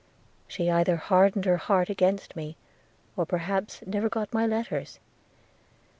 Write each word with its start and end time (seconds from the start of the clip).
She 0.47 0.67
either 0.71 0.95
hardened 0.95 1.45
her 1.45 1.57
heart 1.57 1.87
against 1.87 2.35
me, 2.35 2.57
or 3.15 3.23
perhaps 3.23 3.83
never 3.85 4.09
got 4.09 4.33
my 4.33 4.47
letters. 4.47 4.97